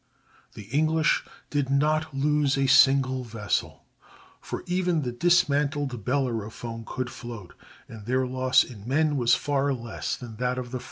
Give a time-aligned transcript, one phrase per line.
[0.55, 3.83] The English did not lose a single vessel,
[4.39, 7.53] for even the dismantled Bellerophon could float,
[7.87, 10.79] and their loss in men was far less than that of the French.